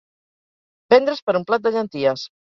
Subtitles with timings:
[0.93, 2.25] Vendre's per un plat de llenties.